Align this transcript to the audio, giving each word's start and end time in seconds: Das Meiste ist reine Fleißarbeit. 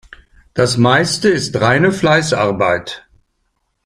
Das 0.55 0.77
Meiste 0.77 1.29
ist 1.29 1.61
reine 1.61 1.91
Fleißarbeit. 1.91 3.05